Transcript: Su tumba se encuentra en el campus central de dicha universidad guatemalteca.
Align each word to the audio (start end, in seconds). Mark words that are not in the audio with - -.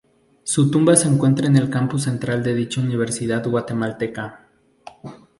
Su 0.43 0.71
tumba 0.71 0.95
se 0.95 1.07
encuentra 1.07 1.45
en 1.45 1.55
el 1.57 1.69
campus 1.69 2.01
central 2.05 2.41
de 2.41 2.55
dicha 2.55 2.81
universidad 2.81 3.47
guatemalteca. 3.47 4.47